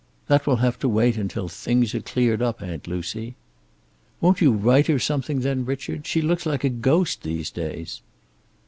"That 0.27 0.47
will 0.47 0.55
have 0.55 0.79
to 0.79 0.89
wait 0.89 1.15
until 1.15 1.47
things 1.47 1.93
are 1.93 1.99
cleared 2.01 2.41
up, 2.41 2.63
Aunt 2.63 2.87
Lucy." 2.87 3.35
"Won't 4.19 4.41
you 4.41 4.51
write 4.51 4.87
her 4.87 4.97
something 4.97 5.41
then, 5.41 5.63
Richard? 5.63 6.07
She 6.07 6.23
looks 6.23 6.47
like 6.47 6.63
a 6.63 6.69
ghost 6.69 7.21
these 7.21 7.51
days." 7.51 8.01